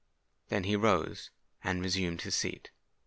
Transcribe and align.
Then 0.49 0.63
he 0.63 0.75
rose, 0.75 1.29
and 1.63 1.79
resumed 1.79 2.21
his 2.23 2.33
seat. 2.33 2.71